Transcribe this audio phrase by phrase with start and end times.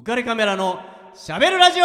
[0.00, 0.80] 浮かれカメラの
[1.14, 1.84] しゃべるラジオ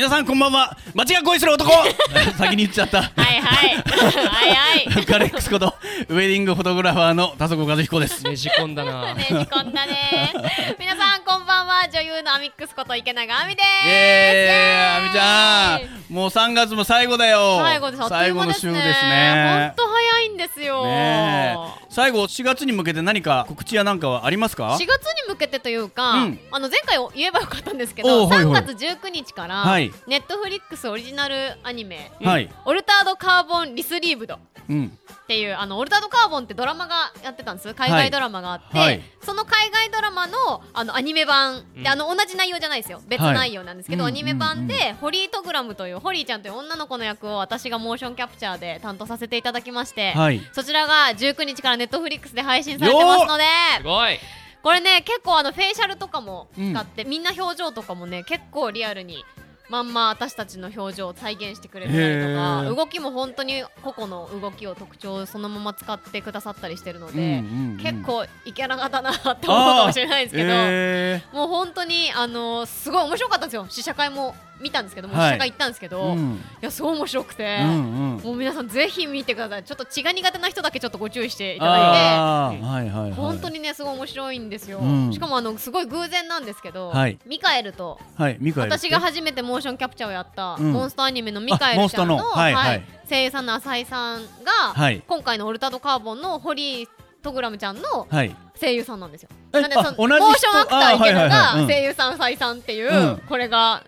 [0.00, 0.78] 皆さんこんばんは。
[0.94, 1.70] 街が恋する男。
[2.38, 3.02] 先に言っちゃった。
[3.02, 3.74] はいはい。
[3.74, 4.86] はいはい。
[4.86, 5.74] 浮かれックスこと
[6.08, 8.24] ウェディングフォトグラファーの田底和彦です。
[8.24, 9.12] ねじ込んだな。
[9.12, 10.32] ねじ込んだね。
[10.78, 11.86] 皆さんこんばんは。
[11.92, 13.88] 女優のアミックスこと池永亜美です。
[13.88, 14.96] イエーイ。
[14.96, 16.14] あみちゃん。
[16.14, 17.60] もう3月も最後だよ。
[17.62, 18.08] 最後です。
[18.08, 18.72] 最後のう間ですね。
[18.72, 19.72] 旬ですね。
[19.76, 24.88] ほんと早いんですよ、ねえ最後4月に向けて何か告知やなんかはありますか？4月に
[25.28, 26.38] 向けてというか、うん。
[26.52, 28.62] あの前回を言えばよかったんですけどおうはいはい。
[28.62, 29.90] 3月19日から、はい。
[30.06, 31.34] ネットフリックスオリジナル
[31.64, 32.48] アニメ「はい。
[32.64, 34.38] オルタードカーボンリスリーブド」
[34.70, 34.96] うん。
[35.12, 37.74] っていうあのオルタードカーボンってドラマがやってたんです。
[37.74, 38.86] 海外ドラマがあって、はい。
[38.88, 41.82] はいその海外ドラマのあのアニメ版うん。
[41.82, 43.02] であの同じ内容じゃないですよ。
[43.08, 43.34] 別はい。
[43.34, 53.44] 内容なんですけど、うんアニメ版うんでホリートグラムというホリーちゃんという女の子の役を私がモーションキャプチャーで担当させていただきまして、はいそちらが19日からネットフリックスで配信されてますので。
[53.78, 54.18] すごい。
[54.62, 59.24] これね結構あのフェイシャルとかも使って、みんな表情とかもね結構リアルに
[59.70, 67.78] まんま私たちの表情を再現してくれたりとか動きも本当に個々の動きを特徴をそのまま使ってくださったりしてるので、うんうんうん。
[67.78, 73.66] 結構イケラガだなって思うかもしれないですけど、えもう本当にあのすごい面白かったんですよ。
[73.70, 76.40] 試写会も見たんですけども、はい会行ったんですけど、うん。
[76.60, 77.58] やすごい面白くて。
[77.62, 78.22] うんうん。
[78.22, 79.64] もう皆さんぜひ見てください。
[79.64, 85.12] ちょっと血が苦手な人だけちょっとご注意していただいあーはいはいはいて本当にねすごい面白いんですよ、うん。
[85.12, 87.18] しかもあのすごい偶然なんですけど、はい。
[87.26, 88.70] ミカエルとはいミカエル。
[88.70, 90.72] 私が初めてモーションキャプチャーをやったうん。
[90.72, 92.82] モンスターアニメのミカエルちゃんのはいはい。
[93.08, 95.02] 声優さんの浅井さんが、はい。
[95.06, 96.88] 今回のオルタドカーボンのホリー
[97.22, 98.34] トグラムちゃんのはい。
[98.60, 99.30] 声優さんなんですよ。
[99.52, 101.60] えなんでそのモーションアクター池田あはいはいはい。
[101.62, 101.66] うん。
[101.66, 103.18] が声優さん浅井さんっていう、うん。
[103.28, 103.82] これが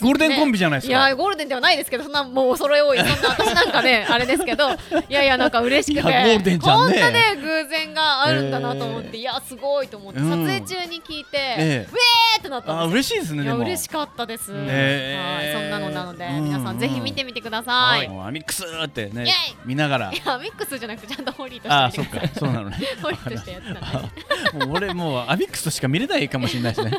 [0.00, 1.06] ゴールデンコンビじゃないですか。
[1.06, 4.70] いやゴールデンではないですけどそんなもうお揃い多いそんな私なんかねあれですけど
[5.08, 6.08] いやいやなんか嬉しくて。
[6.08, 11.88] ねこんなね偶然があるんだなと思って、えーいやすごいと思って、うん撮影中に聞いて、ええ。
[11.90, 15.16] ウェーってなったあ嬉しいですね嬉しかったです、え。
[15.18, 16.44] ーはいそんなのなのでうん。
[16.44, 19.26] 皆さんぜひ見てみてください、い、もうアミックスってね
[19.64, 20.12] 見ながら。
[20.12, 22.30] やミックスじゃなくてちゃんとホリーとして見てください。
[22.34, 22.40] か。
[22.40, 22.78] そうなのね。
[23.02, 24.66] ホリーとしてやってたんで。
[24.66, 26.98] もう俺もうアミックスとしか見れないかもしれないですね。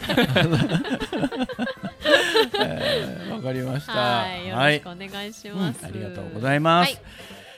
[2.59, 2.84] え ー
[3.31, 3.91] わかりました。
[3.93, 7.01] はいよろしくお願いしうんます、ありがとうございます、はい。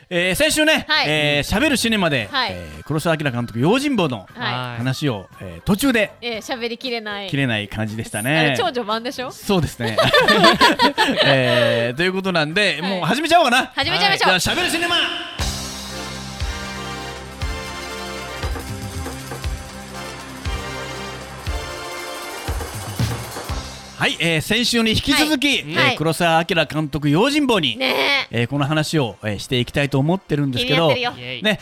[0.10, 1.06] えー先週ね、はい。
[1.10, 2.52] えーしゃべるシネマで、はい。
[2.54, 7.30] えー黒澤明監督用心棒のは話を、えー途中でいえー喋りきれない。
[7.30, 9.32] 切れない感じでしたあねれ超序盤でしょ？
[9.32, 9.98] そうですね、
[11.26, 12.92] えーということなんで、はい。
[12.92, 13.66] もう始めちゃおうかな。
[13.76, 14.40] 始めちゃいましょう。
[14.40, 14.96] しゃべるシネマ
[23.97, 28.44] はい、えー先週に引き続き、はいえーはい黒澤明監督用心棒に、ねえ。
[28.44, 31.02] ーこの話を、えーしていきたいと思ってるんですけどね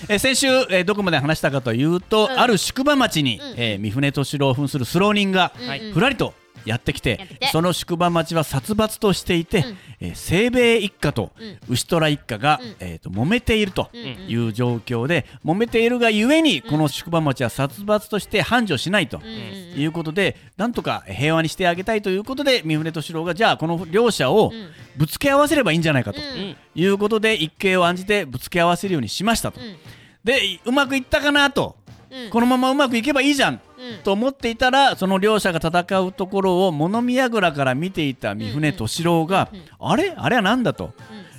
[0.09, 2.39] えー先週、えーどこまで話したかというと、うん。
[2.39, 3.53] ある宿場町に、うん。
[3.55, 5.87] えー三船敏郎を扮するスロー人が、うん。
[5.87, 6.33] うんふらりと
[6.65, 7.19] やってきて
[7.51, 9.77] その宿場町は殺伐としていて、うん。
[10.01, 11.57] えー清兵衛一家とうん。
[11.69, 12.75] 牛虎一家が、うん。
[12.79, 14.07] えーと揉めているとうんうん。
[14.29, 19.17] いう状況で、揉めているがゆえに、この宿場町は殺伐として繁盛しないと。
[19.17, 24.69] うんうんいうことでなんとか平和にしてあげたいということで三船敏郎がじゃあこの両者をうん。
[24.97, 26.55] ぶつけ合わせればいいんじゃないかとうん。
[26.73, 29.59] いうことで一計を案じてぶつけ合わせるようにしましたと。
[29.59, 29.75] うん。
[30.23, 31.75] でうまくいったかなと
[32.09, 32.29] うん。
[32.29, 33.53] このままうまくいけばいいじゃん。
[33.53, 33.59] うん。
[34.03, 39.59] と思っていたらその両者が戦うところを物見櫓から見ていた三船敏郎が、うん。
[39.59, 40.13] うんあれ？
[40.15, 40.93] あれは何だと。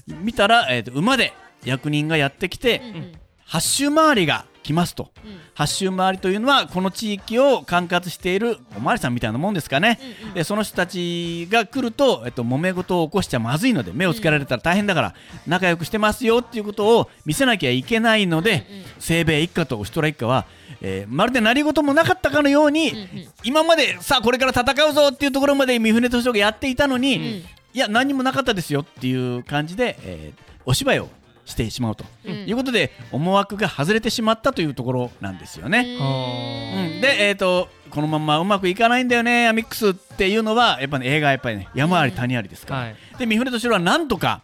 [0.06, 1.32] 見たら、えーと馬で
[1.64, 3.12] 役人がやってきて、うんうん。
[3.44, 5.10] 八周回りが来ますと。
[5.24, 5.38] うん。
[5.54, 10.34] 八周回りというのはこの地域を管轄しているおまわりさんみたいなもんですかね、うんうん。
[10.34, 15.14] でその人たちが来ると、えっと、揉め事を起こしちゃまずいので目をつけられたら大変だから、
[15.46, 18.84] 仲良くしてますよっていうことを見せなきゃいけないので、うんうん。
[19.00, 20.46] 清兵衛一家と牛虎一家は、
[20.80, 23.28] えーまるで何事もなかったかのように、うんうん。
[23.44, 27.44] 今までさあこれから戦うぞっていうところまで三船敏郎がやっていたのに、んい
[27.78, 31.08] や何にもなかったですよっていう感じで、えーお芝居を
[31.46, 32.34] してしまうと、うん。
[32.46, 35.80] いうことで思惑が外れてしまったというところなんですよね。
[35.80, 42.96] うん、で、えー、とこのままうまくいかないんだよねアミックスっていうのはやっぱ、ね、映画はやっぱりね山あり谷ありですから、はい。
[43.18, 44.42] で三船敏郎はなんとか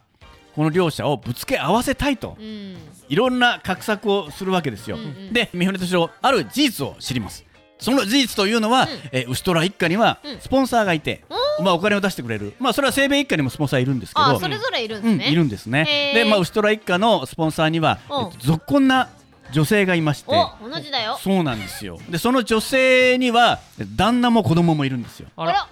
[0.55, 2.77] この両者をぶつけ合わせたいと、うん。
[3.09, 5.32] いろんな画策をするわけですよ、うんうん。
[5.32, 7.44] で三船敏郎ある事実を知ります
[7.82, 10.40] その事実というのは、えー牛虎一家にはうん。
[10.40, 11.25] スポンサーがいて、
[11.62, 16.12] まあ、お金を出してくれる、まあ、それは西米一家にもスポンサーいるんですけどあそれぞれいるんですうん、ねいるんですね。
[16.14, 18.26] で、まあ、牛虎一家のスポンサーには、うん。
[18.26, 19.08] えっと、ぞっこんな
[19.52, 21.19] 女性がいましてお同じだよ。
[21.20, 21.99] そうなんですよ。
[22.08, 23.61] でその女性には
[23.96, 25.29] 旦那も子供もいるんですよ。
[25.37, 25.69] あらあら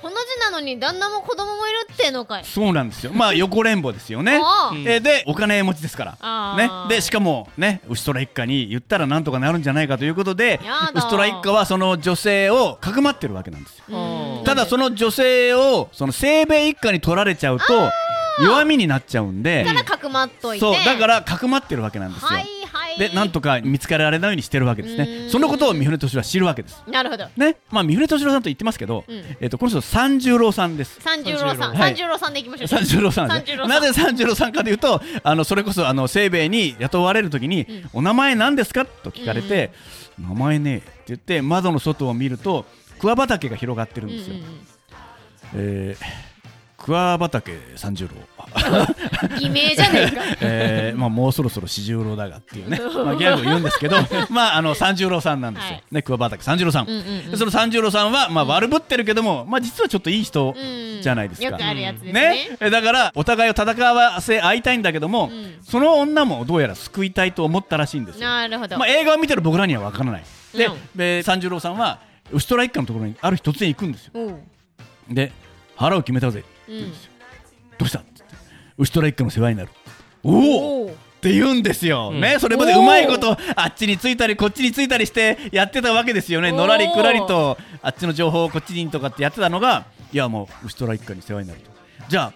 [0.00, 2.44] この字なのに旦那も子供もいるってのかい。
[2.44, 3.12] そうなんですよ。
[3.12, 4.40] まあ横連棒ですよね。
[4.86, 6.16] えーでお金持ちですから。
[6.20, 6.64] あね。
[6.66, 10.60] ー、でしかもねウシトラ一家に言ったらなんとかなるんじゃないかということで
[10.94, 13.84] ウシトラ一家はその女性をかくまってるわけなんですよ。
[13.88, 14.44] うん。
[14.44, 17.64] ただその女性をその清兵衛一家に取られちゃうと
[18.40, 19.64] 弱みになっちゃうんで。
[19.64, 20.60] だからかくまっといて。
[20.60, 25.24] そうだからかくまってるわけなんですよ、はいはいでなんとか見つかられないようにしてるわけですね。
[25.24, 25.30] うん。
[25.30, 26.82] そのことを三船敏郎は知るわけです。
[26.86, 27.26] なるほど。
[27.36, 27.56] ね。
[27.70, 29.22] まあ三船敏郎さんと言ってますけど、うん。
[29.40, 31.00] えっとこの人三十郎さんです。
[31.00, 31.74] 三十郎さん。
[31.74, 31.76] はい。
[31.76, 32.68] 三十郎さんでいきましょう。
[32.68, 33.44] 三十郎さんね。
[33.68, 37.66] なぜ三十郎さんかというとあのそれこそあの清兵衛に雇われるときに、ん。
[37.92, 38.84] お名前何ですか？
[38.84, 39.72] と聞かれて、
[40.18, 42.66] 名前ねって言って窓の外を見ると
[42.98, 44.46] 桑畑が広がってるんですよ、うんうん。
[45.54, 46.33] えー
[46.84, 48.14] 桑畑三十郎。
[48.14, 48.24] うん
[49.38, 49.90] 偽名じゃか。
[50.40, 53.96] えーまあ、もうそろそろ四十郎だがっていうね、まあ、ギャグを言うんですけど、
[54.30, 55.82] まあ、あの三十郎さんなんですよ、はい。
[55.90, 57.30] ね、桑畑三十郎さん、うんうんうん。
[57.30, 60.60] でその三十郎さんは、まあ、悪ぶってるけども、まあ、実はちょっといい人う
[60.98, 61.02] ん。
[61.02, 61.48] じゃないですか。
[61.48, 62.12] よくあるやつですね。
[62.12, 62.56] ね。
[62.60, 65.54] えだからお互いを戦わせ合いたいんだけども、うん。
[65.62, 68.28] その女もどうやら救いたいと思ったらしいんですよ。
[68.28, 68.78] なるほど。
[68.78, 70.24] まあ、映画を見てる僕らには分からない。
[70.54, 70.78] で,、うん。
[70.94, 72.00] で三十郎さんは
[72.30, 74.38] ウシトラ一家のところにある日突然行くんですよ。
[75.08, 75.32] で
[75.76, 76.90] 腹を決めたぜ言うん。
[76.90, 77.12] ですよ。
[77.78, 77.98] どうした？
[77.98, 78.36] って言って
[78.78, 79.70] ウシトラ一家の世話になる。
[80.22, 80.90] おおっ
[81.20, 82.20] て言うんですよ、うん。
[82.20, 86.52] ねそれまでうまいことあっちについたりこっちについたりしてやってたわけですよね。
[86.52, 91.70] のらりくらりとあっちの情報をこっちにとかってやってたのがいやもう牛虎一家に世話になると。
[92.08, 92.34] じゃあ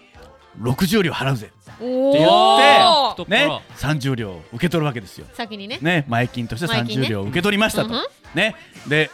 [0.60, 5.26] 60両払うぜおって言おってね30両受け取るわけですよ。
[5.34, 5.78] 先にね。
[5.82, 7.06] ね前金として前金ね。
[7.06, 8.04] 30両受け取りましたと、うんうん。
[8.34, 8.54] ね
[8.88, 9.10] で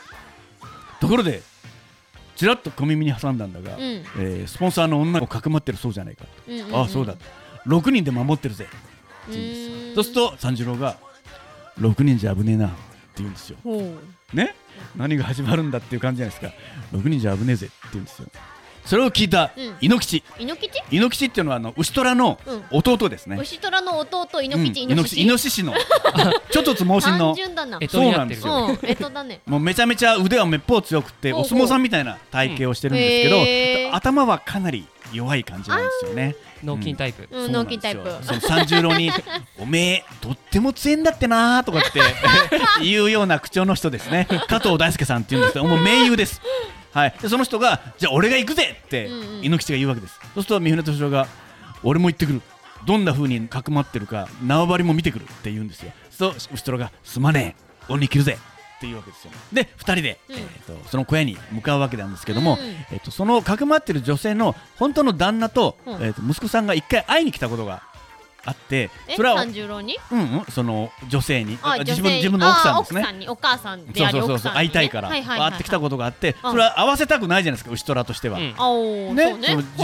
[1.00, 1.42] ところで
[2.36, 3.82] ちらっと小耳に挟んだんだが、うん。
[3.82, 6.76] えースポンサーの女をかくまってるそうじゃないかと、うんうんうん。
[6.76, 7.14] ああそうだ
[7.66, 8.66] 6人で守ってるぜ。
[9.28, 10.96] うーんそうすると三次郎が
[11.80, 12.76] 6人じゃ危ねえなって
[13.18, 13.58] 言うんですよ。
[14.32, 14.54] ね？
[14.96, 16.60] 何が始まるんだっていう感じじゃないですか。
[16.96, 18.28] 6人じゃ危ねえぜって言うんですよ。
[18.84, 19.76] それを聞いたうん。
[19.80, 20.82] 猪吉、猪吉？
[20.90, 22.64] 猪吉っていうのはあの牛虎のうん。
[22.70, 23.36] 弟ですね。
[23.40, 24.44] 牛虎の弟うん。
[24.44, 25.74] 猪吉猪吉イノシシの。
[26.50, 27.12] ちょっとつ猛進
[27.54, 28.78] 単のそうなんうん。
[28.82, 29.40] えっとだね。
[29.46, 36.36] もうめちゃめちゃ腕はめっぽう強くてお相撲さんみたいな体型をしてるんですけど、頭はかなり弱い感じなんですよね。
[36.62, 37.28] 脳筋タイプ。
[37.30, 38.10] うん脳筋タイプ。
[38.22, 39.10] その三十郎に
[39.58, 42.00] 「おめえとっても強えんだってな」とかって
[42.82, 44.26] 言うような口調の人ですね。
[44.48, 46.40] 加藤大輔さんっていうんですけどもう盟友です。
[46.94, 49.08] はい、でその人が「じゃあ俺が行くぜ!」って
[49.42, 50.14] 猪吉が言うわけです。
[50.34, 51.26] そうすると三船敏郎が
[51.82, 52.42] 「俺も行ってくる」
[52.86, 55.92] どんな風にかくまってるか縄張りも見てくるって言うんですよ。
[56.10, 58.38] そうすると牛虎が「すまねえ俺に切るぜ!」
[58.76, 59.32] っていうわけですよ。
[59.52, 67.82] で2人で、うんえー、とその小屋に向かうわけなんですけども、うんえー、とそのかくまってる女性の本当の旦那と,、うんえー、と息子さんが一回会いに来たことが
[68.46, 69.98] あってえそれは三十郎に？
[70.10, 71.58] うんうんその女性に。
[71.62, 73.00] あ自分自分の奥さんですね。
[73.00, 73.28] あ奥さんに。
[73.28, 76.50] お母さんでありそうそうそう会いたいからはいはいはい会ってきたことがあってうん。
[76.52, 78.38] それは会わせたくないじゃないですか牛虎としては。
[78.38, 78.66] ねこ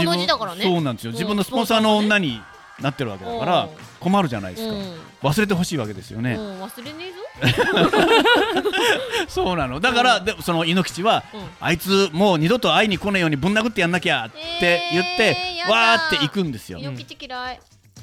[0.03, 0.63] の字だからね。
[0.63, 1.11] そうなんですよ。
[1.11, 2.41] 自分のスポンサーの女に
[2.79, 3.69] なってるわけだからうん
[3.99, 4.73] 困るじゃないですか。
[4.73, 4.99] うん。
[5.21, 6.33] 忘れてほしいわけですよね。
[6.33, 7.17] うん忘れねえぞ。
[9.27, 9.79] そうなの。
[9.79, 11.41] だからでその猪吉はうん。
[11.59, 15.71] あいつもう二度と会いに来ねえようにぶん殴ってやんなきゃって言ってえー。
[15.71, 16.79] わーって行くんですよ。
[16.79, 17.59] 猪吉嫌い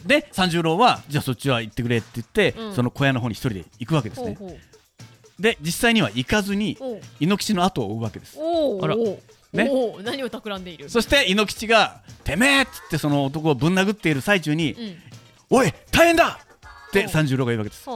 [0.06, 2.74] で三十郎はじゃあそっちは行ってくれって言って、うん。
[2.74, 4.36] その小屋の方に一人で行くわけですね。
[4.38, 5.42] ほうほう。
[5.42, 6.76] で実際には行かずに
[7.20, 8.38] 猪吉の後を追うわけです。
[8.38, 8.96] あら。
[8.96, 9.70] ね。
[10.02, 10.90] 何を企んでいる？
[10.90, 14.96] そして猪吉が「てめえ!」っつってその男をぶん殴っている最中にうん
[15.50, 16.38] 「おい大変だ!」
[16.88, 17.86] って三十郎が言うわけです。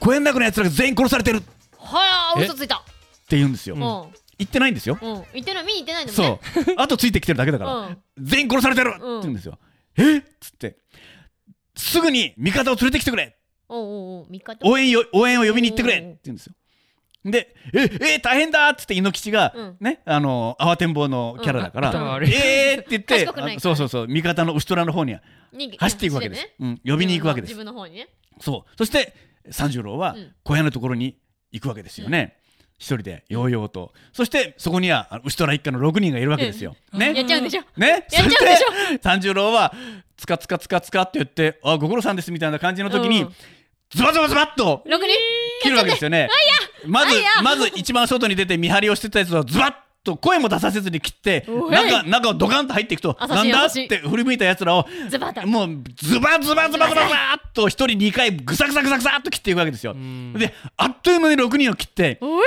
[0.00, 1.38] 小屋の中のやつらが全員殺されてる。
[1.38, 1.46] って
[1.78, 2.44] はあえ？
[2.44, 2.82] 嘘ついた。
[3.28, 3.80] 言うんですよ、うん。
[4.38, 5.08] 言ってないんですよ、うん。
[5.08, 5.64] 行ってない。
[5.66, 6.40] 見に行ってないんだもんそね
[6.72, 6.74] う。
[6.76, 7.98] あとついてきてるだけだから、うん。
[8.18, 8.90] 全員殺されてる！
[8.90, 9.58] って言うんですよ、
[9.98, 10.18] え？
[10.18, 10.78] っつって。
[11.74, 13.36] すぐに味方を連れてきてくれ。
[13.68, 14.68] おうおうおう味方。
[14.68, 15.96] 応援よ応援を呼びに行ってくれ。
[15.96, 16.54] って言うんですよ。
[17.24, 18.14] でえ？
[18.14, 18.18] え？
[18.20, 19.76] 大変だっつって猪吉が、うん。
[19.80, 21.90] ねあの慌てんぼうのキャラだから、
[22.22, 22.76] え？
[22.78, 23.26] ーって言って
[23.58, 25.16] そうそうそう味方の牛虎の方に
[25.78, 28.08] 走っていくわけです、うん、呼びに行くわけです、自分の方にね。
[28.40, 28.76] そう。
[28.78, 29.12] そして
[29.50, 30.34] 三十郎はうん。
[30.44, 31.18] 小屋のところに
[31.50, 32.36] 行くわけですよね、
[32.78, 33.92] 一人でようようと。
[34.12, 37.14] そしてそこには牛虎一家の6人がいるわけですよ、ね？
[37.14, 37.62] やっちゃうんでしょ？
[37.76, 38.98] ね、やっちゃうんでしょ？
[39.02, 39.72] 三十郎は
[40.16, 43.32] つかつかつかつかって言ってあご苦労さんですみたいな感じの時に、うん。
[43.90, 45.14] ズバズバズバっと六人？
[45.62, 46.28] 切るわけですよね。
[46.84, 49.74] まずまず一番外に出て見張りをしてたやつをズバッ
[50.06, 54.86] と声も出させずに切って中中をドカンと入っていくとなんだって振り向いたやつらを
[55.44, 59.92] もうズバズバズバズバズバーっと一人二回ぐさぐさぐさぐさっと切っていくわけですよ。
[59.92, 60.32] うん。
[60.34, 62.46] であっという間に6人を切っておい。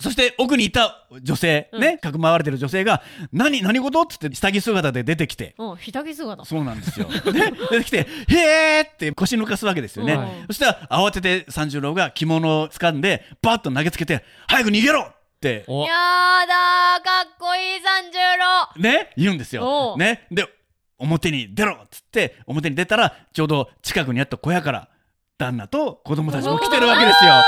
[0.00, 1.80] そして奥にいた女性、うん。
[1.80, 3.02] ね、かくまわれてる女性が、
[3.32, 4.00] 何、何事？
[4.00, 6.44] っつって下着姿で出てきて、うん下着姿。
[6.44, 7.06] そうなんですよ。
[7.06, 10.14] で出てきて、へーって腰抜かすわけですよね。
[10.14, 15.64] うんそしたら慌てて三十郎が着物を掴んで、バッと投げつけて、早く逃げろって。
[15.66, 19.10] やだーかっこいい三十郎ね？
[19.16, 19.94] 言うんですおよ。
[19.96, 19.98] う。
[19.98, 20.26] ね？
[20.30, 20.46] で
[20.98, 24.88] 表に出ろっつって表に出たらちょうど近くにあった小屋から
[25.38, 27.30] 旦那と子供たちも来てるわけですよ。
[27.32, 27.42] ね？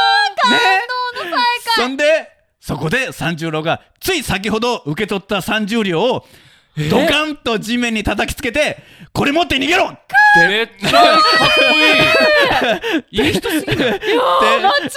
[1.77, 2.31] そんで
[2.61, 6.25] そこで三十郎がつい先ほど受け取った三十両を
[6.91, 8.79] ドカンと地面に叩きつけて
[9.13, 10.49] これ持って逃げろって。
[10.49, 11.19] めっちゃかっ
[11.59, 11.63] こ
[13.13, 13.27] いい。
[13.29, 14.89] いい人すぎるあ超かっこい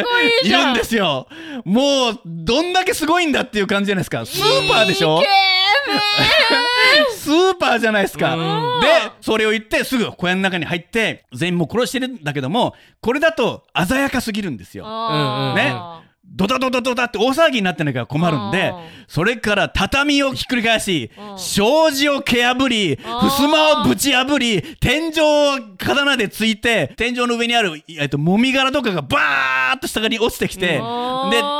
[0.00, 1.28] いいるんですよ。
[1.64, 4.26] もうどんだけすごいんだっていう感じじゃないですか。
[4.26, 5.22] スーパーでしょ？
[7.14, 8.34] スーパーじゃないですか。
[8.34, 8.88] うんで、
[9.20, 14.84] それを言ってすぐ小屋の中に入って全員もう殺してるんだけども、これだと鮮やかすぎるんですよ。
[15.54, 15.74] ね
[16.30, 18.76] ドタドタドタって大騒ぎになってないから困るんでうん、
[19.08, 30.82] それから畳をひっくり返しうん、障子を蹴破り、襖をぶち破り、天井を刀でついて、天井の上にある、えっと、もみ殻とかがバーッと下に落ちてきて、で、うん。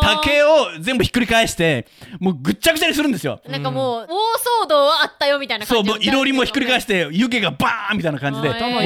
[0.03, 1.87] 竹を全部ひっくり返して、
[2.19, 3.41] もうぐっちゃぐちゃにするんですよ。
[3.49, 8.83] なんかもう大騒動はあったよみたいな感そう、じもういろりもひっくり返しして、湯気がバーンみたいな感じで、ぐ頭っ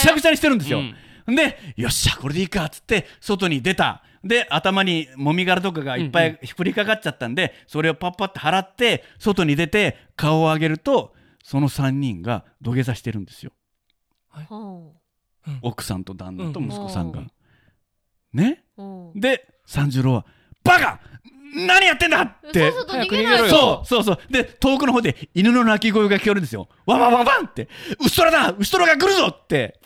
[0.00, 0.80] ちゃぐちゃにしてるんですよ。
[1.26, 1.36] うん。
[1.36, 4.02] で、よっしゃ、これでいいかっつって、外に出た。
[4.24, 13.52] で、頭にもみ殻とかがいっぱいひっくりかかっちゃったんで、それをパッパって払って、外に出て、顔を上げると、その3人が土下座してるんですよ。
[15.62, 17.20] 奥さんと旦那と息子さんが。
[17.20, 17.22] う。
[17.22, 17.30] ん
[18.32, 18.64] ね
[19.14, 20.26] で、三十郎は、
[20.62, 21.00] バカ!
[21.52, 22.22] 何やってんだ!
[22.22, 22.70] って。
[22.70, 23.86] そうそうそう。
[23.86, 24.32] そうそう。
[24.32, 26.68] で、遠くの方で犬の鳴き声が聞こえるんですよ。
[26.86, 28.54] ワンワンワンワンって、ウストラだ!
[28.56, 29.28] ウストラが来るぞ!
[29.28, 29.80] って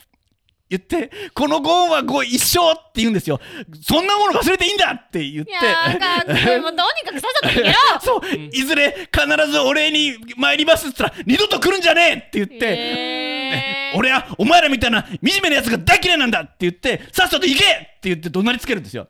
[0.67, 3.39] 言って、このゴーンはゴー一生って言うんですよ。
[3.83, 5.51] そんなもの忘れていいんだって言って。
[5.51, 5.53] い。
[5.53, 7.75] やーかっこいいもうとにかくさっさと逃げろ。
[8.01, 13.97] そう、いずれ必ずお礼に参りますって言ったら、二度と来るんじゃねえって言って、えー。
[13.97, 19.07] 俺はお前らみたいな惨めな奴が大嫌いなんだって言って、さっさと行けって言って怒鳴りつけるんですよ。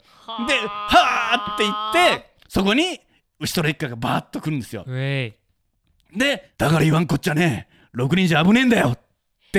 [0.48, 3.00] で、はーって言って、そこに、
[3.40, 4.84] 後ろ一家がバーッと来るんですよ。
[4.86, 8.98] で、だから言わんこっちゃねえ、6人じゃ危ねえんだよ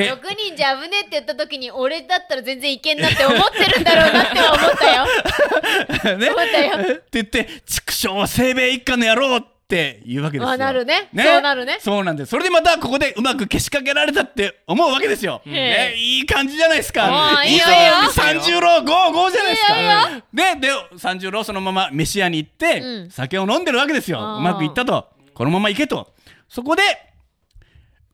[0.01, 0.13] って。
[0.13, 10.51] 6人じゃ危ねえって言った時に俺だったら全然いけんなって思ってるんだろうなっては思ったよ ね、思ったよって言って、畜生は清兵衛一家の野郎って言うわけですよ。
[10.53, 12.31] あなるねそうなるねそうなんです。
[12.31, 15.43] それでまたここでうまくけしかけられたって思うわけですよ。
[15.45, 17.43] へね、いい感じじゃないですか。
[17.45, 17.65] いいよ
[18.13, 19.79] 三十郎ゴーゴーじゃないですか。
[19.79, 24.37] いいよで、で、三十郎そのまま飯屋に行って、うん酒を飲んでるわけですよ。
[24.37, 25.09] うまくいったと。
[25.35, 26.15] このまま行けと。
[26.49, 26.83] そこで、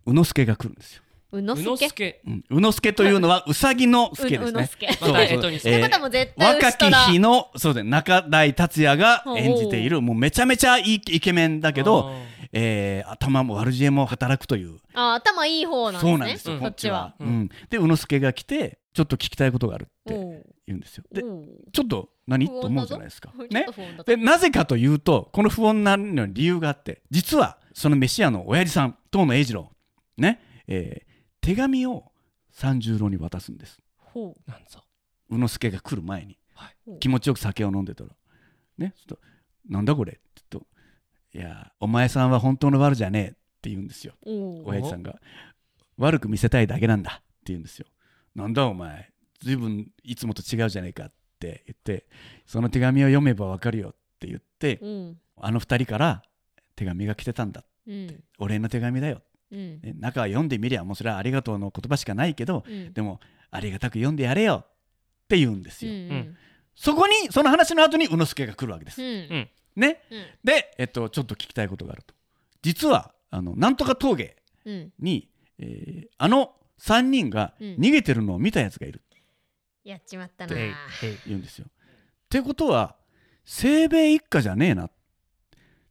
[0.07, 1.02] 宇之助が来るんですよ。
[1.33, 2.21] うの宇之すけ助。
[2.27, 4.47] うん、宇之助というのはうさぎの助ですね。
[4.47, 5.13] ううのすけそうそう。
[5.13, 5.73] また干支にする。
[5.73, 12.13] ってことはもう絶対若き日のそうですね中台達也が演じているもうめちゃめちゃいいイケメンだけど、
[12.53, 14.77] えー頭も悪知恵も働くという。
[14.95, 17.15] あ頭いい方なんですねそうなんですよ、うんこっちは。
[17.19, 17.31] ううん。
[17.45, 20.15] んで宇之助が来てちょっと聞きたいことがあるって。
[20.15, 20.47] おう。
[20.67, 21.05] 言うんですよ。
[21.11, 21.49] でおう。
[21.73, 22.47] ちょっと何？
[22.47, 22.61] 不穏だぞ。
[22.63, 23.33] と思うじゃないですか。
[23.39, 24.05] ちょっねと不穏だぞ。
[24.05, 29.73] でなぜかというとこの不穏なのに理由があって実はその飯屋の親父さん遠野栄二郎。
[30.19, 31.12] ね、えー
[31.43, 32.05] 手紙を
[32.51, 33.79] 三十郎に渡すんです。
[33.99, 34.83] ほなんぞ。
[35.29, 36.99] 宇之助が来る前に、はい。
[37.01, 38.11] 気持ちよく酒を飲んでたら。
[38.79, 39.19] ねちょっと
[39.69, 40.13] なんだこれ？
[40.13, 40.21] って
[40.51, 44.15] 言うといやお前さんは本当の悪じゃねえって言うんですよ。
[44.25, 44.31] う。
[44.31, 45.17] おう親父さんが。
[45.99, 47.87] 悪く見せたいだけなんだって言うんですよ。
[48.35, 49.11] なんだお前？
[49.41, 52.07] 随分いつもと違うじゃねえかって言って
[52.47, 55.19] その手紙を読めばわかるよって言ってうん。
[55.37, 56.23] あの二人から
[56.77, 58.23] 手紙が来てたんだうん。
[58.39, 59.23] お礼の手紙だよ、
[59.53, 59.81] うん。
[59.83, 62.93] ね中は読んでみりゃもうそれはありがとうの言葉しかないけどうん。
[62.93, 66.37] でもありがたく読んでやれよって言うんですうよ、ん。
[66.75, 69.01] そこにその話の後に宇之助が来るわけです。
[69.03, 69.09] うん。
[69.09, 69.49] うん。
[69.77, 70.25] ね、うん。
[70.45, 72.15] で、えっと、ちょっと聞きたいことがあると。
[72.63, 74.93] 実はあのなんとか峠うん。
[74.99, 75.29] に、
[75.59, 77.67] えーあの3人がうん。
[77.77, 78.99] 逃げてるのを見たやつがいる。
[79.05, 79.23] って
[79.89, 80.73] やっちまったなえい
[81.05, 81.19] えい。
[81.27, 81.67] 言うんですよ。
[81.69, 81.73] っ
[82.29, 82.97] てことは
[83.45, 84.89] 清兵衛一家じゃねえな。
[84.89, 84.93] 清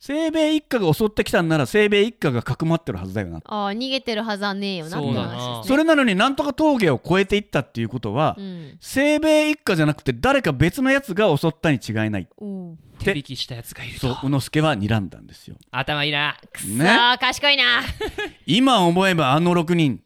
[0.07, 3.41] 兵衛一家が襲ってきたんなら清兵衛一家がかくまってるはずだよな。
[3.45, 5.67] あー逃げてるはずはねえよなってそうだな話ですね。
[5.67, 8.77] それなのになんとか峠を越えていったっていうことは、うん。
[8.81, 12.27] 清兵衛一家じゃなくて誰か別のやつが襲ったに違いない。
[12.37, 12.77] おう。
[12.99, 15.55] 手引きしたやつがいるそうと宇之助は睨んだんですよ。
[15.71, 16.37] 頭いいな。
[16.51, 16.85] くそね。
[16.85, 17.81] ー賢いな。
[18.45, 20.01] 今思えばあの6人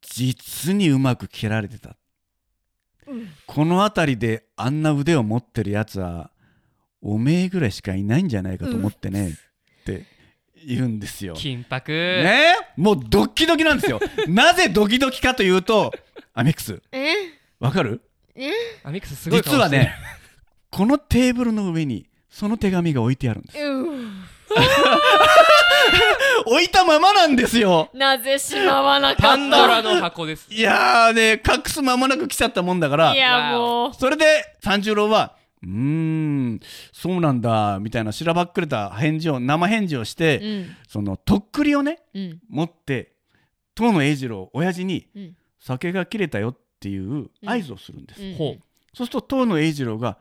[0.00, 1.96] 実にうまく蹴られてた、
[3.46, 6.30] この辺りであんな腕を持ってるやつは
[7.02, 10.04] おめえぐらいしかいないんじゃないかと思ってね、って
[10.66, 11.34] 言うんですよ。
[11.36, 11.92] 金箔。
[11.92, 12.54] ね？
[12.76, 14.00] もうドッキドキなんですよ。
[14.26, 15.92] なぜドキドキかというと
[16.34, 16.82] アメックス。
[16.92, 17.14] え？
[17.60, 18.00] わかる？
[18.34, 18.50] え？
[18.84, 19.92] アミックスすごい実はね
[20.70, 23.58] このテーブルの上にその手紙が置いてあるんです。
[23.58, 24.24] うん
[26.46, 27.90] 置いたままなんですよ。
[27.92, 30.00] なぜしまわなかパったンドラの？
[30.00, 33.94] 箱ですいやーね隠す間もなく来ちゃったもんだからいやもう。
[33.94, 36.60] それで三十郎はうーん
[36.92, 40.66] そうなんだみたいなしらばっくれた返事を生返事をして、うん。
[40.88, 42.40] そのとっくりをねうん。
[42.48, 43.12] 持って
[43.74, 45.36] 当の栄次郎親父にうん。
[45.60, 48.58] 酒が切れたよっていう合図をするんです、そう
[48.94, 50.18] すると当の栄次郎が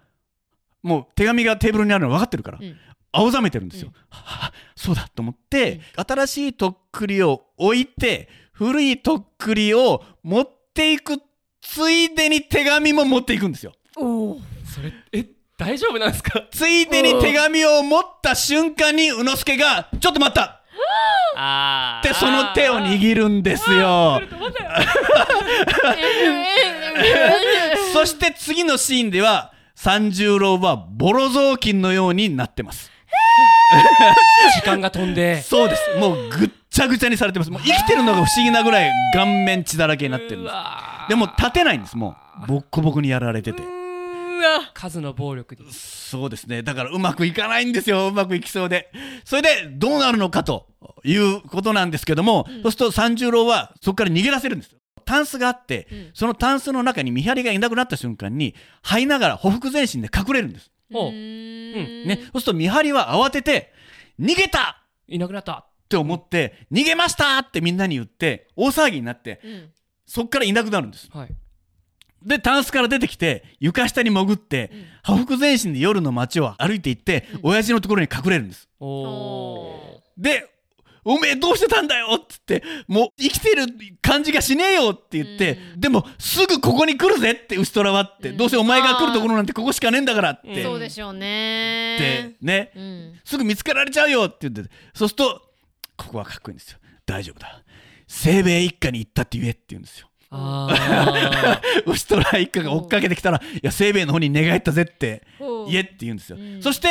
[0.82, 2.76] もう手紙がテーブルにあるの分かってるから、うん。
[3.12, 3.94] 青ざめてるんですよ、うん。
[4.10, 11.22] はあそうだと思って、新しいとっくりを置いて古いとっくりを持っていく
[11.62, 13.74] ついでに手紙も持っていくんですよ
[14.78, 15.26] それえ
[15.58, 16.44] 大丈夫なんですか？
[16.52, 20.62] ついでに手紙を持った瞬間に宇之助が「ちょっと待った!」
[21.40, 24.22] あってその手を握るんですよ。
[27.94, 32.92] そして次のシーンでは三十郎はボロ雑巾のようになってます。
[34.56, 35.42] 時間が飛んで。
[35.42, 35.82] そうです。
[36.00, 37.52] もうぐっちゃぐちゃにされてます。
[37.52, 40.56] もう生きてるのが不思議なぐらい顔面血だらけになってるんです。
[41.10, 41.98] でも立てないんです。
[41.98, 43.62] もうボッコボコにやられてて
[44.74, 46.64] 数の暴力にそうですね。
[46.64, 48.08] だからうまくいかないんですよ。
[48.08, 48.92] うまくいきそうで。
[49.26, 50.68] それでどうなるのかと
[51.04, 54.76] いうことなんですけども、そうすると三十郎はそこから逃げ出せるんです
[55.06, 56.12] タンスがあって、うん。
[56.14, 61.12] そのタンスの中に見張りがいなくなった瞬間に這いながらほふ前進で隠れるんです、ほう。
[61.12, 63.74] ね、そうすると見張りは慌てて
[64.20, 64.84] 逃げた！
[65.08, 65.54] いなくなった。
[65.54, 67.40] って思って、逃げました！
[67.40, 69.70] ってみんなに言って大騒ぎになってうん。
[70.06, 71.10] そっからいなくなるんです。
[71.12, 71.30] はい
[72.24, 74.72] でタンスから出てきて床下に潜って
[75.04, 78.68] 破腹前進で夜の街を歩いて行って、親父のところに隠れるんです。
[80.18, 80.50] で
[81.10, 83.66] おめえどうしてたんだよっつってもう生きてる
[84.02, 85.80] 感じがしねえよって言って、うん。
[85.80, 88.38] でもすぐここに来るぜって牛虎はって、うん。
[88.38, 90.64] どうせお前が来るところなんてここしかねえんだからって、うん。
[90.64, 92.36] そうでしょうでね。
[92.42, 93.20] ねうん。
[93.24, 95.42] すぐ見つけられちゃうよって言ってそうすると
[95.96, 96.80] ここはかっこいいんですよ。
[97.06, 97.64] 大丈夫だ。
[98.08, 106.62] 清兵衛一家に行ったって言えって言うんですよあ牛虎 一家が追っかけてきたら「いや清兵衛の方に寝返ったぜ」って言えって言うんですよ、うん。
[106.62, 106.88] そして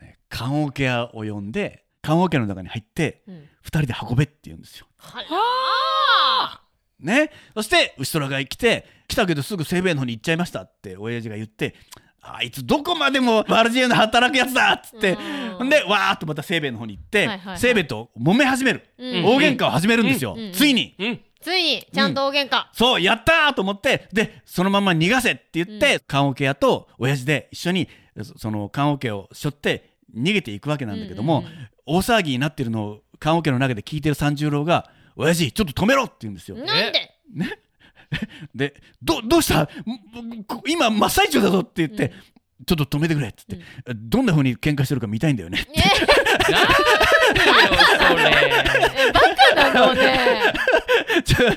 [0.00, 3.48] ね棺桶屋を呼んで棺桶の中に入ってうん。
[3.62, 4.86] 二人で運べって言うんですよ。
[4.98, 6.60] はら
[7.00, 7.30] ね。
[7.54, 11.74] そして牛虎が来て来たけどすぐ清兵衛の方に行っちゃいましたって親父が言って
[12.20, 15.54] あいつどこまでもバルジエの働くやつだっつってうん。
[15.58, 17.58] ほんでわーっとまた清兵衛の方に行ってはいはいはい。
[17.58, 18.86] 清兵衛と揉め始める。
[18.98, 19.24] うん。
[19.24, 20.34] 大喧嘩を始めるんですよ。
[20.36, 20.52] うん。
[20.52, 20.94] ついに。
[20.98, 22.64] ーうんついにちゃんと大喧嘩。
[22.72, 27.88] そうやったーと思ってでそのまま逃がせって言って棺桶屋と親父で一緒に
[28.22, 31.68] そその棺桶を背負って逃げていくわけなんだけども、うんうんうん。
[31.86, 36.56] 大騒ぎになってるのを棺桶の中で聞いてる三十郎が「親父ちょっと止めろ!」って言うんですよ。
[36.56, 37.10] なんで？
[38.54, 39.68] でどどうした？
[40.66, 42.12] 今真っ最中だぞって言って、
[42.64, 43.58] ちょっと止めてくれっつって、
[43.94, 45.66] どんな風に喧嘩してるか見たいんだよね。
[45.76, 46.76] なんだよ
[47.34, 48.22] それ
[49.08, 50.52] えバカなのね。
[51.24, 51.56] ちょで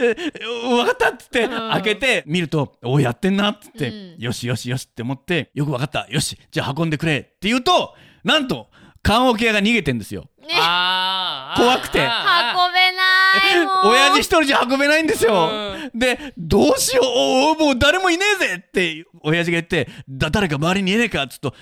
[0.00, 1.50] え分かったっつって、うん。
[1.50, 4.16] 開けて見ると「おやってんな」っつって、うん。
[4.18, 6.06] よしよしよしって思って「よく分かった。
[6.08, 8.68] よしじゃあ運んでくれ」って言うとなんと
[9.02, 10.28] 棺桶屋が逃げてんですよ。
[10.40, 12.00] ねあー怖くて。
[12.00, 13.92] あ運べないもう。
[13.92, 15.50] 親父一人じゃ運べないんですよ。
[15.94, 21.54] で、どうしよう、おーもう誰もいねえぜって、親父が言って、だ誰か周りにいねえかっつうと、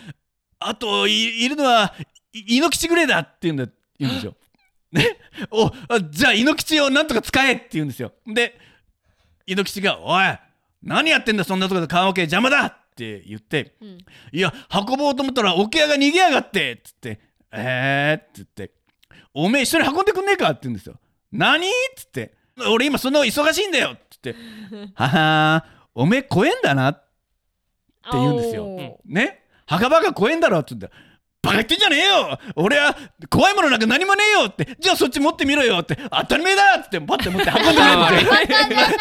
[0.59, 2.16] あとい、いるのは、い
[2.47, 3.67] 猪吉ぐらいだって言うんだ、
[3.99, 4.35] 言うんですよ。
[4.93, 5.19] ね、
[5.51, 8.13] お、あじゃあ猪吉をなんとか使えって言うんですよ。
[8.27, 8.59] で、
[9.47, 10.39] 猪吉が、おい、
[10.83, 13.99] 何やってんだ、そんなとこで棺桶邪魔だって言って、うん
[14.33, 17.21] いや、運ぼうと思ったら、桶屋が逃げやがってっつって、
[17.53, 18.73] えーって言って、
[19.35, 20.99] おめえ一緒に運んでくんねえかって言うんですよ。
[21.33, 22.35] 何っつって、
[22.71, 24.35] 俺今そんな忙しいんだよっつって、
[24.95, 28.67] ははー、おめえ怖えんだなって言うんですよ
[29.05, 29.43] ね？
[29.67, 30.93] 墓場が怖えんだろって言うんだよ。
[31.47, 32.39] バカ言ってんじゃねえよ。
[32.57, 32.97] 俺は
[33.31, 34.49] 怖いものなんか何もねえよ。
[34.49, 35.79] ってじゃあそっち持ってみろよ。
[35.79, 38.97] って当たり前だってパッて持って運んでくれるんですよ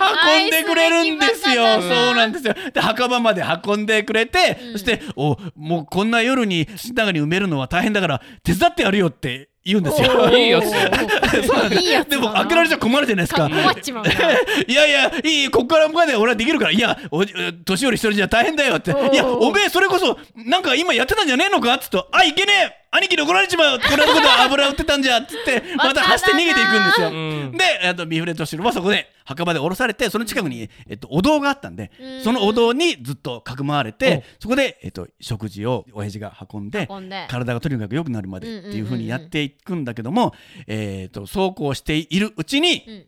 [0.00, 1.82] 運んでくれるんですよ。
[1.82, 2.54] そうなんですよ。
[2.72, 4.72] で墓場まで運んでくれて、うん。
[4.72, 10.28] そしておもうこんな夜に死んだがに埋めるのは大変だから手伝ってやるよって言うんですよ。
[10.30, 10.70] いいやつ。
[11.46, 13.48] そうなんですでも開けられちゃ困るじゃないですか。
[14.66, 27.08] いやいや、いい、ここからまで俺はできるから、いや、おじ年寄り一人じゃ大変だよって、いや、おめえ、それこそ、なんか今やってたんじゃねえのかっつうと、あ、いけねえ兄貴に怒られちまうこんなとこで油売ってたんじゃっつって、 また走って逃げていくんですよ。
[27.08, 27.52] うん。
[27.52, 37.26] で、えっと、ビフレ敏郎はそこで墓場で降ろされて、その近くに、えっと、お堂があったんでうん、そのお堂にずっとかくまわれて、そこで、えっと、食事を親父が運んで、運んで。
[37.28, 40.34] 体がとにかく良くなるまでっていうふうにやっていくんだけども、
[40.66, 43.06] えっと、そうこうしているうちに、うん。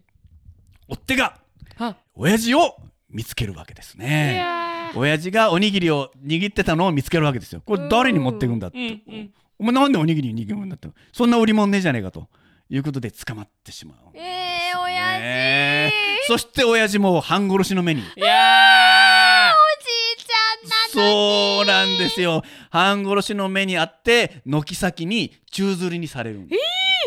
[0.89, 1.39] 追っ手が
[1.77, 1.97] は。
[2.15, 2.77] 親父を
[3.11, 4.45] 見つけるわけですいね。
[4.95, 7.63] 親父がおにぎりを握ってたのを見つけるわけですよ。
[7.65, 8.79] これ誰に持っていくんだって。
[8.79, 9.31] うんうん
[9.63, 10.89] お前なんでおにぎりに握るんだって。
[11.13, 12.29] そんな売り物ねえじゃねえかと。
[12.69, 13.97] いうことで捕まってしまう。
[14.17, 15.93] えー、親父、ねえ
[16.27, 18.01] そして親父も半殺しの目に。
[18.01, 22.43] いやおじいちゃそうなんですよ。
[22.71, 26.57] 半殺しの目にあって軒先に宙吊りにされるんで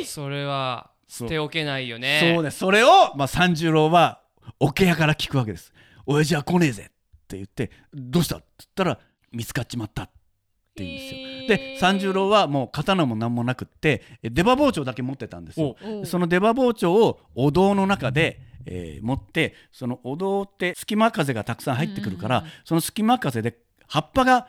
[0.06, 2.36] すそれは捨ておけないよね。
[2.36, 2.60] そうです。
[2.60, 4.22] それを、まあ、三十郎は
[4.60, 5.74] 桶屋から聞くわけです
[6.06, 9.00] 「親父は来ねえぜ」って言って「どうした?」って言ったら
[9.34, 10.10] 「見つかっちまった」っ
[10.76, 11.25] て言うんですよ。
[11.48, 15.76] で三十郎はもう刀も何もなくってえ出刃包丁だけ持ってたんですよ。
[16.06, 24.48] その出刃包丁をお堂の中で、えー持ってそのお堂って隙間風がたくさん入ってくるから、うんうんうんその隙間風で葉っぱが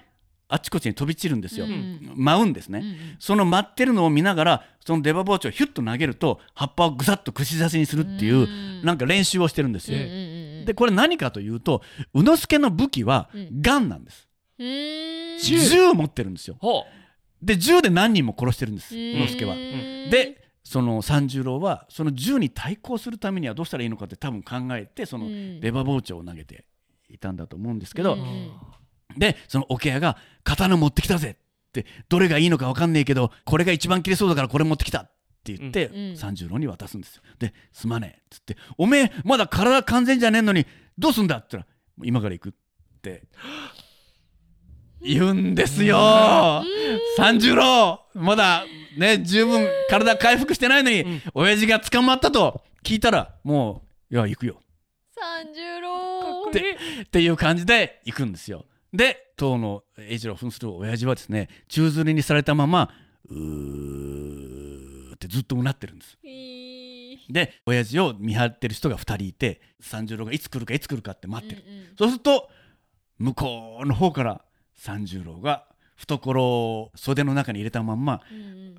[0.48, 2.96] あっちこっちに飛び散るんですよ、うん舞うんですね、うんうん。
[3.18, 8.82] その舞ってるのを見ながらその出刃包丁をヒュッと投げると葉っぱをぐさっと串刺しにするっていう、うん。
[8.84, 11.80] なんか練習をしてるんですよ、うんうんうんでこれ何かというと
[12.12, 13.62] 宇之助の武器はうん。
[13.62, 14.25] ガンなんです、うーん
[14.58, 16.56] 銃持ってるんですよ。
[16.60, 16.84] ほ
[17.42, 19.54] で銃で何人も殺してるんです之助は。
[19.54, 20.10] うん。
[20.10, 25.60] でその三十郎はその銃に対抗するためにはどうしたらいいのかって多分考えてそのうん。
[25.60, 26.64] 出刃包丁を投げて
[27.08, 28.18] いたんだと思うんですけど、
[29.16, 35.10] でその桶屋が「刀持ってきたぜ」ってどれがいいのか分かんねえけどこれが一番切れそうだからこれ持ってきたっ
[35.44, 37.22] て言って、三十郎に渡すんですよ。
[37.38, 40.66] で「すまねえ」っつって「おめえまだ体完全じゃねえのに
[40.98, 42.52] どうすんだ?」って言ったら「今から行く」っ
[43.02, 43.22] て
[45.06, 45.96] 言うんですよ。
[47.16, 48.64] 三十郎まだ
[48.96, 54.60] ね十分体回復してないのに、うん親父が捕まったと聞いたらもう「いや行くよ」
[55.14, 58.66] 三十郎でっていう感じで行くんですよ。
[58.92, 62.90] で当の栄一郎を扮する親父はですね宙吊りにされたまま
[63.28, 66.16] うーってずっとうなってるんです。
[66.22, 71.64] いいで親父を見張ってる人が2人いて三十郎がいつ来るかいつ来るかって待ってる。
[71.66, 72.48] うんうんそうすると
[73.18, 74.44] 向こうの方から
[74.76, 75.64] 三十郎が
[75.96, 78.74] 懐を袖の中に入れたまんまうんうん。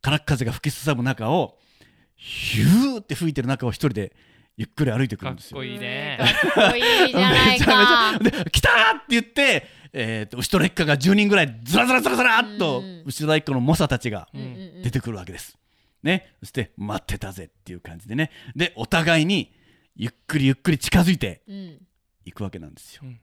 [0.00, 1.58] 空っ風が吹きすさぶ中を
[2.16, 4.14] ヒューって吹いてる中を一人で
[4.56, 5.56] ゆっくり歩いてくかっるんですよ。
[5.56, 5.64] こ。
[5.64, 6.18] いいね。
[6.54, 8.18] かっこいいじゃないか。
[8.22, 13.02] めちゃめちゃで来たーって言って、えー、と牛と劣化が10人ぐらいずらずらずらずらっとうんうん。
[13.06, 15.58] 牛と一家の猛者たちが出てくるわけです。
[16.02, 18.30] ね、そして待ってたぜっていう感じでね。
[18.54, 19.52] でお互いに
[19.96, 21.78] ゆっくりゆっくり近づいてうん。
[22.26, 23.02] いくわけなんですよ。
[23.04, 23.20] うん。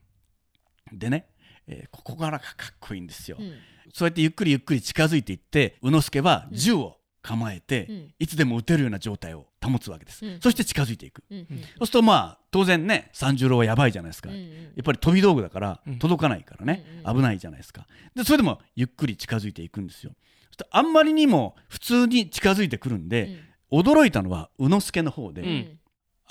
[0.92, 1.28] でね、
[1.72, 3.38] えーここからがかっこいいんですよ。
[3.40, 3.54] うん。
[3.94, 8.14] そうやってゆっくりゆっくり近づいていって宇之助は銃を構えて、うん。
[8.20, 10.26] いつでも撃てるような状態を保つわけです。
[10.26, 10.40] うん。
[10.42, 11.24] そして近づいていく。
[11.30, 14.30] そうするとまあ当然ね三十郎はやばいじゃないですか。
[14.30, 16.00] うんうんやっぱり飛び道具だからうん。
[16.00, 17.86] 届かないからね、危ないじゃないですか。
[18.16, 20.14] でそれでもゆっくり近づいていくんですよ。
[20.48, 23.38] そしてあんまりにも普通に近づいてくるんで、
[23.72, 25.78] 驚いたのは宇之助の方で、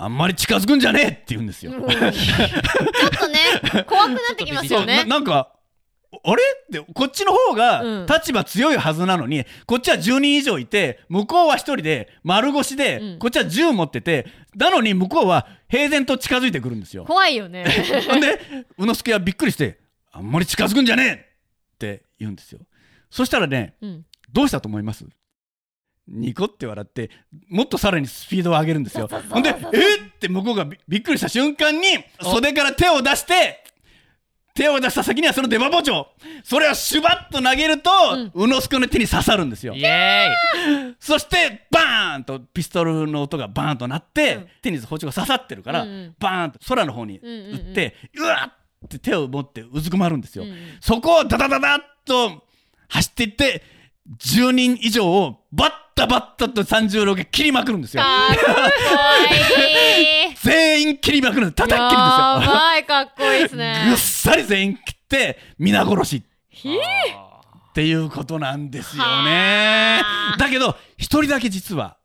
[0.03, 1.81] あんまり近づくんじゃねえって言うんですよ、うん。
[1.89, 5.05] ちょっとね怖くなってきますよね。
[5.05, 5.53] なんか
[6.25, 6.43] あれ？
[6.81, 8.07] ってこっちの方うがん。
[8.07, 13.19] 立場強いはずなのに、こっちは10人以上いて向こうは1人で丸腰で、うん。
[13.19, 17.05] こっちは銃持っててなのに向こうは平然と近づいてくるんですよ。
[17.05, 17.65] 怖いよね。
[18.09, 18.41] ほんで
[18.79, 19.79] 宇之助はびっくりして
[20.11, 21.13] 「あんまり近づくんじゃねえ!」
[21.77, 22.61] って言うんですよ。
[23.11, 24.05] そしたらねうん。
[24.33, 25.05] どうしたと思います？
[26.11, 27.11] ニコって笑って
[27.49, 29.09] もっとさらにスピードを上げるんですよ。
[29.31, 31.87] ほんで「えっ!」って向こうがびびっくりした瞬間に
[32.21, 33.65] 袖から手を出して
[34.55, 36.09] 手を出した先にはその出刃包丁。
[36.43, 37.91] それをシュバッと投げると、
[38.35, 39.75] 宇之助の手に刺さるんですよ。
[39.75, 40.29] イエ
[40.99, 44.49] そしてバーンとピストルの音がバーンとなって、うん。
[44.61, 46.15] 手に包丁が刺さってるから、うんうん。
[46.19, 50.45] バーンと空の方に打って、うわっって手を持ってうずくまるんですよ。
[50.45, 50.57] うんうん。
[50.81, 52.45] そこをダダダダッと
[52.89, 53.63] 走っていって
[54.19, 55.71] 10人以上をバッ
[56.01, 58.03] タバッタと36が切りまくるんですよ。
[58.03, 58.41] かっこ
[59.35, 60.35] いい。
[60.43, 62.55] 全員切りまくるんです叩き切るんやですよ。
[62.55, 63.85] ばいかっこいいですね。
[63.87, 66.17] ぐっさり全員切って皆殺し。
[66.17, 70.37] っていうことなんですよはねあ。
[70.39, 71.99] だけど一人だけ実は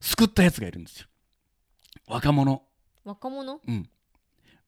[0.00, 1.08] 救ったやつがいるんですよ。
[2.06, 2.62] 若者、
[3.04, 3.60] 若者？
[3.66, 3.90] うん、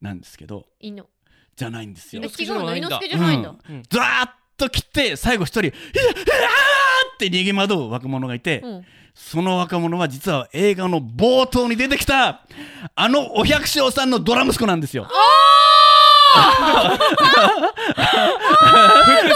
[0.01, 0.67] なんですけど。
[0.81, 1.07] いいの
[1.55, 2.23] じゃないんですよ。
[2.23, 2.89] 違うの之助じゃないんだ。
[2.89, 3.55] 猪之助じゃないんだ。
[3.89, 6.80] ずわーっと来て最後一人「うわー!」
[7.27, 8.85] って逃げ惑う若者がいて、うん。
[9.15, 12.47] その若者は実は映画の冒頭に出てきた
[12.95, 15.07] あのお百姓さんのドラ息子なんですよ。
[15.11, 16.41] 伏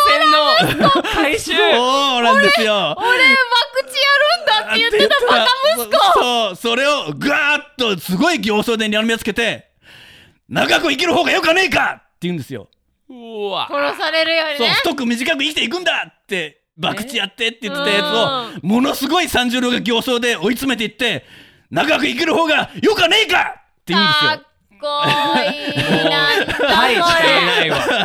[0.08, 1.52] 線の回収。
[1.52, 2.96] そうなんですよ。
[2.96, 3.42] 俺博
[3.84, 5.98] 打やるんだって言ってたバカ息子!
[6.14, 9.70] そうそれをぐわーっとすごい形相でにらみつけて
[10.48, 12.68] 長く生きる方がよかねえかって言うんですよ。
[13.10, 13.68] うわ。
[13.68, 21.24] 殺されるよりそうね太く短く生きていくんだって博打やってって言ってたやうつをものすごい三十郎が形相で追い詰めていって
[21.70, 24.34] 長く生きる方がよかねえかって言うんですよか。
[24.36, 24.42] っ
[24.80, 26.16] こいいな
[26.74, 28.04] はいないわうわー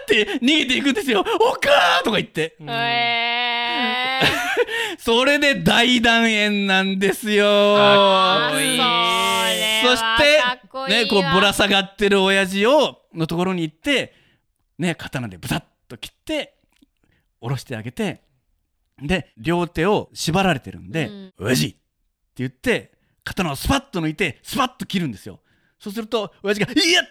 [0.00, 1.20] って逃げていくんですよ。
[1.20, 2.56] おかーとか言って。
[2.60, 4.48] えー
[4.98, 7.44] それで大団円なんですよ。
[7.76, 10.42] かっこいいそして
[10.88, 14.12] ね、こうぶら下がってる親父をのところに行って、
[14.78, 16.57] ね、刀でブタッと切って
[17.40, 18.22] 下ろしてあげて
[19.00, 21.78] で両手を縛られてるんでうん「親父!」って
[22.36, 22.92] 言って
[23.24, 25.40] 刀をスパッと抜いてスパッと切るんですよ。
[25.78, 27.08] そうすると親父が「いやっ!」っ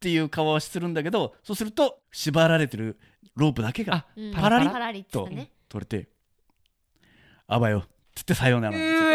[0.00, 2.98] ていう顔をするんだけどそうすると縛られてる
[3.36, 5.28] ロープだけがパラリパラリっつっと
[5.68, 6.08] 取れて
[7.48, 9.10] 「あばよ」っつってさようならなんですよ。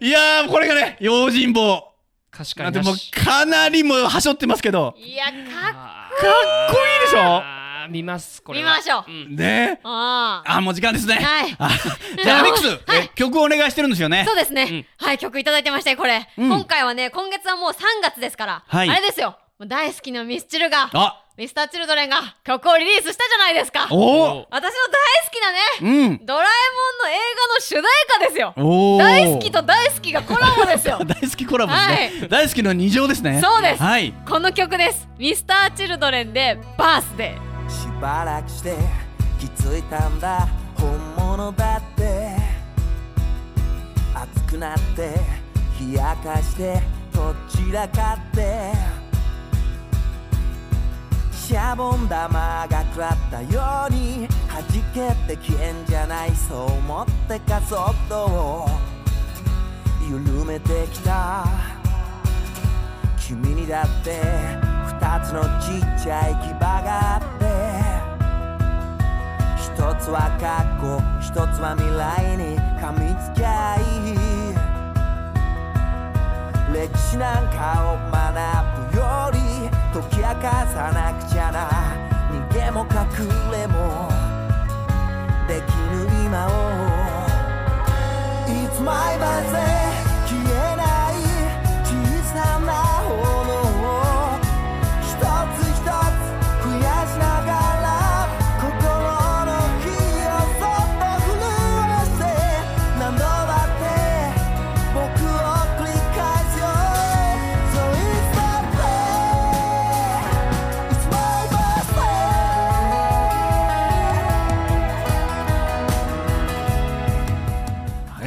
[0.08, 1.89] いやーこれがね用心棒
[2.30, 4.94] 確かなんでもかなりもうはしょってますけど。
[4.98, 5.34] いやかっ
[6.70, 7.00] こいい。
[7.00, 7.42] でしょ？
[7.90, 8.74] 見ますこれは。
[8.74, 9.04] 見ましょう。
[9.08, 9.36] うん。
[9.36, 9.80] ね。
[9.82, 11.56] ああもう時間ですね、はい。
[11.58, 11.70] あ
[12.22, 14.24] じゃあアミックス、え曲をお願いしてるんですよね？
[14.26, 16.48] そうですね、はい曲いただいてましてこれ、うん。
[16.48, 18.88] 今回はね今月はもう3月ですから、はい。
[18.90, 19.36] あれですよ。
[19.58, 20.88] もう大好きなミスチルが。
[20.92, 23.84] あミスターチルドレンが曲をリリースしたじゃないですか。
[23.84, 24.50] 私のお大好
[25.32, 25.40] き
[25.80, 26.26] なねうん。
[26.26, 28.52] ドラえもんの映画の主題歌ですよ。
[28.98, 30.98] 大好きと大好きがコラボですよ。
[31.08, 31.78] 大好きコラボで
[32.10, 33.40] すね、大好きの二乗ですね。
[33.42, 33.82] そうです。
[33.82, 34.12] はい。
[34.28, 35.08] この曲です。
[35.16, 37.70] ミスターチルドレンでバースデー。
[37.70, 38.76] しばらくして
[39.38, 40.46] 気づいたんだ。
[40.78, 42.36] 本物だって。
[44.14, 45.14] 熱くなって
[45.80, 46.82] 冷やかして
[47.14, 49.00] どちらかって
[51.50, 54.62] シャボン玉が食らったように弾
[54.94, 58.68] けて消えんじゃないそう思って加速度を
[60.08, 61.44] 緩めてきた。
[63.18, 64.20] 君にだって
[64.86, 67.46] 二つのちっちゃい牙があって。
[69.56, 73.80] 一つは過去一つは未来に噛みつきゃい
[74.12, 74.14] い。
[76.72, 81.68] 歴史なんかを学ぶより解き明かさなくちゃな。
[82.30, 84.08] 逃げも隠れも
[85.48, 86.50] できぬ今を。
[88.46, 89.79] It's my birthday.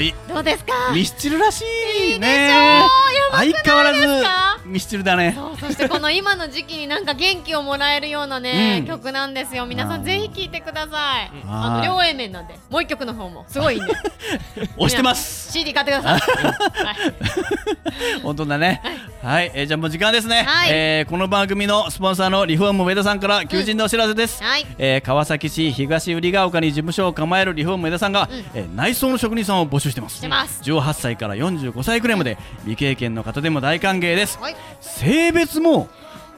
[0.10, 0.74] いどうですか？
[0.94, 1.64] ミスチルらし
[2.16, 2.88] いね。
[3.32, 4.08] 相変わらず
[4.66, 5.38] ミスチルだね。
[5.60, 8.88] そしてこの今の時期になんか元気をもらえるようなね、うん。
[8.88, 9.66] 曲なんですよ。
[9.66, 11.52] 皆さんぜひ聴いてください、うん。
[11.52, 12.56] あの両 A 面なんで。
[12.70, 13.46] もう一曲の方も。
[13.48, 13.94] すごいいいんで
[14.78, 15.52] 押してます。
[15.52, 16.20] CD 買ってください、
[16.86, 18.22] はい。
[18.22, 18.82] 本当だね。
[18.84, 20.44] はい、えーじゃあもう時間ですね。
[20.44, 24.44] はいえーこの番組のスポンサーのリフォーム上田さんから求人のお知らせです。
[24.44, 30.18] はいえー川崎市東売ヶ丘に事務所を構えるリフォーム上田さんが、えー内装の職人さんを募集してます。
[30.18, 34.38] してます18歳から45歳くらいまで未経験の方でも大歓迎です。
[34.40, 35.88] はい性別も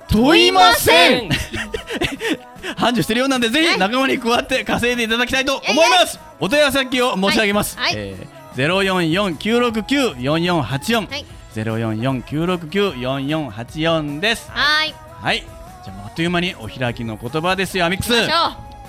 [0.07, 1.29] 問いません。
[2.77, 6.19] 繁盛してるようなんでぜひ仲間に加わって稼いでいただきたいと思います。
[6.39, 7.77] お問い合わせ先を申し上げます。
[7.79, 11.25] はいはいえー044-969-4484、はい
[11.63, 14.51] 044-969-4484です。
[14.51, 15.43] はいはい。
[15.83, 18.11] じゃああっという間にお開きの言葉ですよ、アミックス。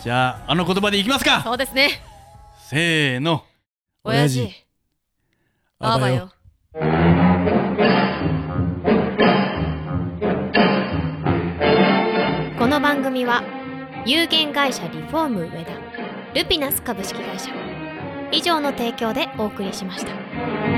[0.02, 1.42] じゃああの言葉でいきますか。
[1.42, 1.90] そうですね
[2.68, 3.44] せーの。
[4.04, 4.50] 親父
[5.78, 6.30] あばよ
[12.58, 13.42] この番組は
[14.06, 15.72] 有限会社リフォーム上田
[16.34, 17.50] ルピナス株式会社
[18.32, 20.75] 以上の提供でお送りしました。